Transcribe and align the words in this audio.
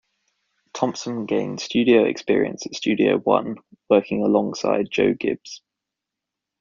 Thompson 0.73 1.27
gained 1.27 1.61
studio 1.61 2.05
experience 2.05 2.65
at 2.65 2.73
Studio 2.73 3.19
One, 3.19 3.57
working 3.87 4.23
alongside 4.23 4.89
Joe 4.89 5.13
Gibbs. 5.13 5.61